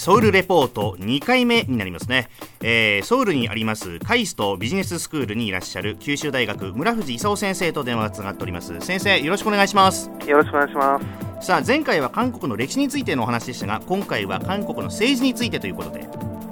[0.00, 2.30] ソウルレポート2回目になりますね、
[2.62, 8.80] えー、ソウルにありますカイストビジネススクールにいらっしゃる九州大学村藤勲先生と電話がつながっております。
[8.80, 10.10] 先生よろしくお願いします。
[10.26, 10.98] よろしくお願いしま
[11.40, 11.46] す。
[11.46, 16.08] さあ前回は韓国の歴史についてのお話でしたが今回は韓国の政治についてということで。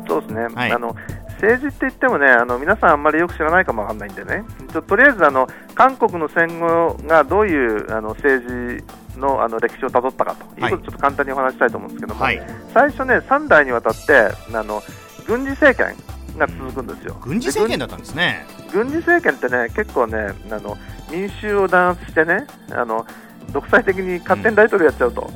[0.07, 0.95] そうですね、はい、あの
[1.41, 4.45] 政治って言ってもねあの皆さんあんまりよく知らないかもわかんないんでね。
[4.75, 8.47] ととりあえずあの韓国の戦後がどういうあの政
[8.79, 8.85] 治
[9.19, 10.45] のあの歴史をたどったかと。
[10.61, 10.69] い。
[10.69, 12.41] うことをちょっと簡単にお話したいと思うんですけども、はい、
[12.73, 14.83] 最初ね3代にわたってあの
[15.27, 15.95] 軍事政権
[16.39, 17.17] が続くんですよ。
[17.21, 18.47] 軍事政権だったんですね。
[18.73, 20.77] 軍事政権ってね結構ねあの
[21.11, 23.07] 民衆を弾圧してねあの
[23.53, 25.31] 独裁的に勝手に大統領やっちゃうと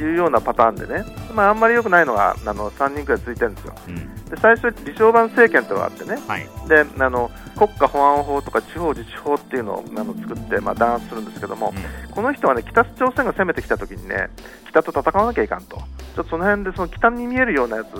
[0.00, 14.28] いうようなパターンでね、まあ、あんまり良くないのがあの3人くらい続いてるんですよ、うん、で最初、李承晩政権というのがあってね、はい、であの国家保安法とか地方自治法っていうのをあの作って、まあ、弾圧するんですけども、うん、この人はね北朝鮮が攻めてきたときにね
[14.68, 17.96] 北と戦わなきゃいかんと、ちょっとその辺でその北に見えるようなやつ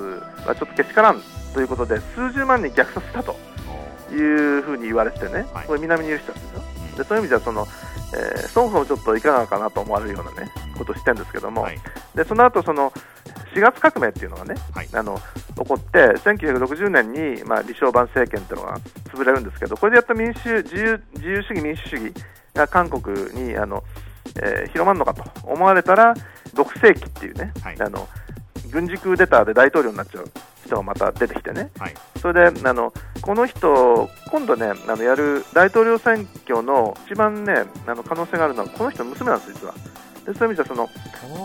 [0.46, 1.23] はちょっとけしからん
[1.54, 3.37] ということで、数十万人虐殺したと
[4.13, 6.76] いうふうに言われてね、はい、これ南にいる人たちですよ。
[6.96, 7.66] でそういう意味ではその
[8.14, 11.78] えー、そもそもちょっといかがかなと思われるような、ね、ことをしてるんですけども、はい、
[12.14, 12.92] でその後その
[13.54, 15.18] 4月革命っていうのがね、はい、あの
[15.56, 18.78] 起こって、1960年に、まあ、李承晩政権っていうのが
[19.10, 22.12] 潰れるんですけど、これでやっと民主自由自由主義、民主主義
[22.52, 23.82] が韓国にあの、
[24.42, 26.14] えー、広まるのかと思われたら、
[26.52, 28.06] 6世紀っていうね、はい、あの
[28.70, 30.30] 軍事クーデターで大統領になっちゃう
[30.66, 39.74] 人がまた出てきてね、はい、それであのこの人、今度ね、あのやる大統領選挙の一番ね、あの可能性があるのは、この人の娘なんです、実は。
[40.26, 40.88] でそういう意味ではその、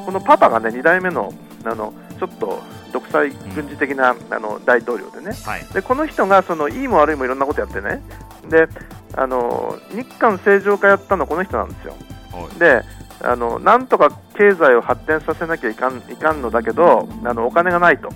[0.05, 8.01] このパパがね、2代目のあのちょっと独裁軍事的な、うん、あの大統領でね、はい、でこの人がそのいいも悪いもいろんなことやってね、
[8.49, 8.67] で
[9.13, 11.95] あの日韓正常化やったのはこの人なんですよ。
[12.57, 12.83] で
[13.23, 18.09] あのなんとか経済を発展させなきゃいかんいかんのだけどあのお金がないと。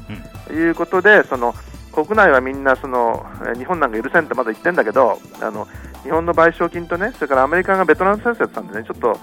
[0.53, 1.55] いうことで、その
[1.91, 3.25] 国内はみんなその
[3.57, 5.65] 日本なんか許せんってまだ言ってるんだけどあの
[6.03, 9.17] 日本の賠償金とねそれからアメリカがベトナム戦争やってたんでねちょっと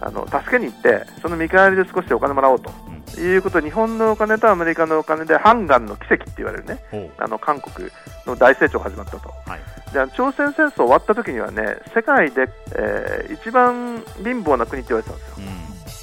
[0.00, 2.70] あの助けに行ってその見返りで少しお金もらおうと。
[3.16, 6.78] いうこと日本のお金とアメリカのお金でハンガンの奇跡って言われるね、
[7.18, 7.90] あの韓国
[8.26, 9.60] の大成長が始まったと、はい、
[9.92, 15.46] で朝鮮戦争終わった時にはね世界で、えー、一番貧乏な国って言われてたんですよ、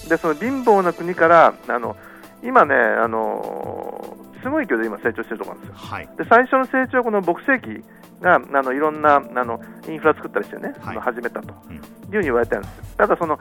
[0.03, 1.95] うん、でその貧乏な国からあの
[2.43, 7.83] 今ね、あのー、すごい勢いで今成長してるところなんですよ、はい、で最初の成長はこの牧世紀
[8.21, 12.83] があのいろんなあのインフラ作ったりしてね、はい、始めたと、うん、いうふうに言われてるんですよ。
[12.97, 13.39] ただその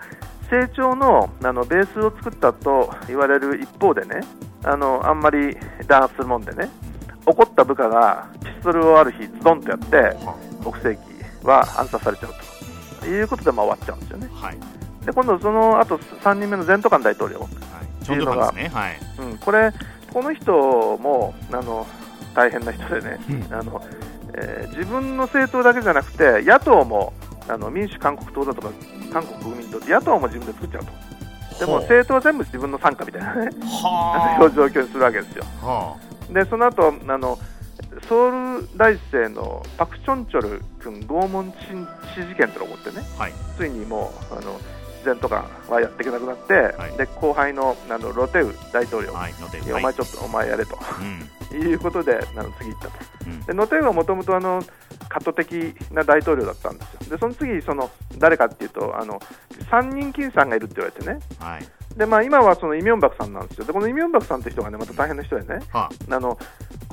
[0.49, 4.21] 成長のあのベースを作ったと言われる一方でね
[4.63, 5.57] あのあんまり
[5.87, 6.71] 弾圧するもんでね
[7.27, 10.17] 怒った部下がピストルをある日ズドンとやって
[10.65, 12.35] 牧世紀は暗殺されちゃう
[13.01, 13.07] と。
[13.07, 14.59] いうことでまあ終わっちゃうんですよね、はい、
[15.05, 17.47] で今度その後3人目の全斗官大統領。
[18.05, 18.69] っていうのが、はいね。
[18.69, 19.73] はい、うん、これ
[20.15, 20.53] この人
[20.99, 21.87] もあの
[22.35, 23.83] 大変な人でね、うん、あの
[24.37, 27.13] えー、自分の政党だけじゃなくて野党も
[27.49, 28.71] あの民主韓国党だとか
[29.13, 30.93] 韓国国民党野党も自分で作っちゃうと。
[31.61, 33.51] でも政党は全部自分の傘下みたいなね、
[34.39, 35.45] そういう状況にするわけですよ。
[36.31, 37.39] でその後あの
[38.09, 41.55] ソウル大生のパク・チョンチョル君拷問
[42.13, 44.59] 死事件というのが起こってね、はい、ついにもうあの
[45.05, 49.33] 前とかはやっていけなくなって、はい、で後輩のあのロテウ大統領、はい、
[49.73, 50.79] お前ちょっとお前やれと、
[51.53, 52.93] うん、いうことであの次行ったと、
[53.27, 54.33] うん、でノテウはもともと
[55.09, 57.11] カット的な大統領だったんですよ。
[57.11, 59.21] でその次その誰かっていうとあの
[59.71, 61.63] 3人金さんがいるって言われてね、はい、
[61.97, 63.65] でまあ、今はそのイ・ミョンバクさんなんですよ。
[63.65, 66.37] でこのイ・ミョンバクさんって人がねまた大変な人でね、はあ、あの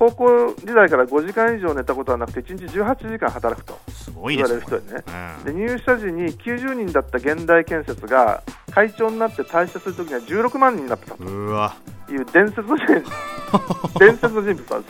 [0.02, 3.80] 高校時代から5時間以上寝たことはなくて1日18時間働くと
[4.28, 5.04] 言われる人でね、
[5.46, 8.42] で入社時に90人だった現代建設が
[8.72, 11.24] 会長になって退社するときには16万人になってたと。
[11.24, 12.76] いう伝説の
[14.00, 14.88] 伝説の人物なんで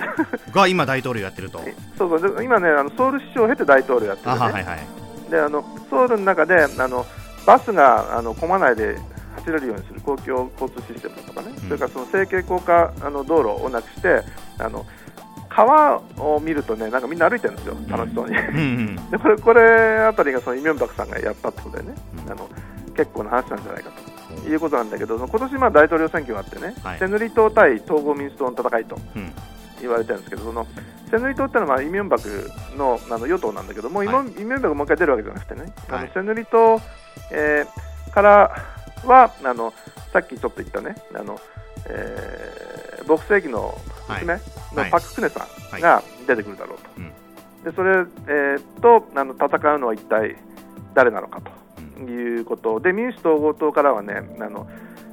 [0.47, 1.59] すが今、大統領やってると。
[1.97, 2.41] そうそう。
[2.41, 7.05] 今ねあのソウル市長を経て大統領やってる、ね、はいはい、であのソウルの中であの
[7.45, 8.97] バスがあの混まないで
[9.35, 14.23] 走れるようにする公共交通システムとかね、うん、それからその整形高架あの道路をなくして
[14.57, 14.85] あの
[15.53, 18.35] 川を見るとねなんかみんな歩いてるんですよ、楽しそうに。
[19.11, 21.95] でこれこれあたりがそのイ・ミョンバクさんがやったってことでね、
[22.25, 22.49] うん、あの
[22.95, 23.89] 結構な話なんじゃないか
[24.43, 28.97] ということなんだけど、今年まあ大統領選挙があってね、はい、セヌリ党対統合民主党の戦いと。
[29.81, 30.67] 言われてるんですけど、その
[31.09, 36.79] セヌリ党ってのはイ・ミョンバクのあの与党なんだけども、はい、イ・ミョンバクもう一回出るわけじゃなくてね、はい、あのセヌリ党、
[37.31, 38.55] えー、から
[39.05, 39.73] はあの
[40.13, 41.39] さっきちょっと言ったね、あの
[41.87, 43.75] えー、牧世紀の
[44.19, 44.33] 娘
[44.73, 47.91] のパク・クネさんが出てくるだろうと、はいはい、でそれ、
[48.27, 50.35] えー、とあの戦うのは一体
[50.93, 52.79] 誰なのかということ。
[52.79, 54.67] で、民主統合党からはねあの、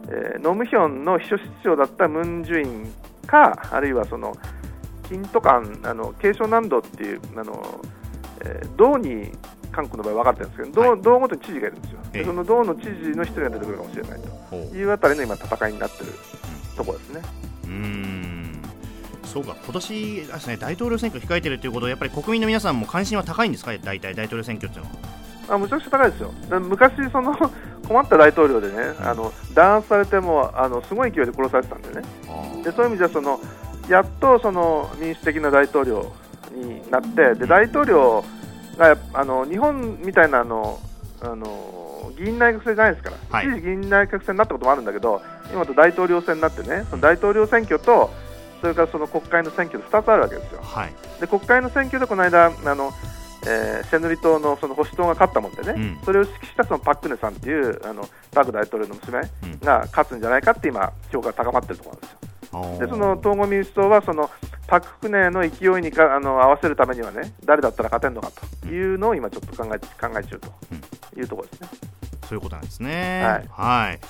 [0.09, 2.93] えー、ノムヒョンの秘書室長だったムン・ジュイン
[3.27, 4.37] か、あるいはその
[5.09, 7.81] 金とかあの継承難度っていうあの、
[8.41, 9.31] えー、道に
[9.71, 14.57] 韓国の場合分かってるんですけど、道,、はい、道ごとに知事がいるんですよ、えー、その道の知事の一人が出てくるかもしれないと。
[14.57, 16.13] いうあたりの今、戦いになってる
[16.77, 17.23] ところですね。
[17.65, 18.28] うん
[19.39, 23.71] そうか今年ですね大統領選挙控えてるということはやっぱり国民の皆さんも関心は高いんですか？
[23.79, 24.99] 大体大統領選挙っていうのは。
[25.51, 26.33] あむちゃくちゃ高いですよ。
[26.61, 27.35] 昔その
[27.87, 32.03] 困った大統領でね、あの弾圧されてもあのすごい勢いで殺されてたんでね。
[32.65, 33.41] でそういう意味ではその
[33.89, 36.13] やっとその民主的な大統領
[36.53, 38.25] になってで大統領
[38.77, 40.79] があの日本みたいなあの
[41.23, 48.11] あの議員内閣制じゃないですから、はい、一時議員内閣制になったこともあるんだけど今と大統領選になってねその大統領選挙と
[48.61, 50.61] それからその国会の選挙で2つあるわけですよ。
[50.63, 52.93] はい、で国会の選挙でこの間あの、
[53.47, 59.23] えー、シェヌリ島のその保守党が勝ったもんでね、うん、それを指揮したそのパク・クネさんっていうあのパク大統領の娘
[59.63, 62.29] が勝つんじゃないかって今評価が高まってるところなんですよ。
[62.79, 64.31] でその統合民主党はその
[64.67, 68.31] パク・クネの勢いにかあの合わせるためにはね誰だったら勝てるのか
[68.63, 70.53] というのを今ちょっと考え考え中と
[71.17, 71.69] いうところですね。
[72.29, 73.23] そういうことなんですね。
[73.25, 73.49] はい。
[73.49, 74.01] はい、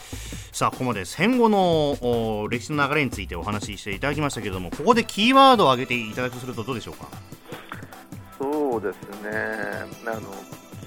[0.58, 7.06] さあ、ここまで戦後の歴史の流れについてお話ししていただきましたけれども、ここでキーワードを挙げていただくとすると、どうでしょうか？
[8.40, 9.30] そうですね。
[10.04, 10.34] あの。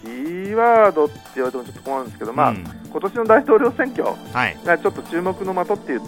[0.01, 4.03] キーワードって言われてもちょっと困るんですけど、まあ、うん、今年の大統領選挙
[4.65, 6.01] がちょっと注目の的っていう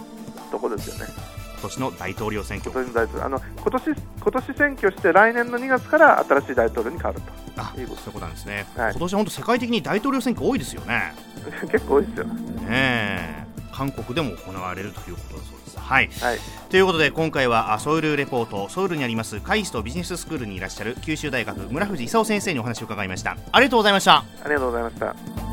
[0.52, 1.14] ところですよね。
[1.54, 2.70] 今年の大統領選挙。
[2.70, 3.86] 今年の大統領あの今年
[4.22, 7.32] 今年選挙して来年の2月から新しい大統領に変わると。
[7.62, 8.20] あいうこと。
[8.20, 11.14] なんですね、はい、今年は本当世界的に大統領選挙多いですよね。
[11.72, 12.26] 結構多いですよ。
[12.26, 13.43] ね
[13.74, 15.80] 韓国でも行われるということだそうです。
[15.80, 16.40] はい、はい、
[16.70, 18.70] ということで今回はソウルレポート。
[18.70, 23.38] ソウルにありますカイストビジネススクールにいらっしゃる九州大学村藤勲先生にお話を伺いました。
[23.52, 24.18] ありがとうございました。
[24.18, 25.53] ありがとうございました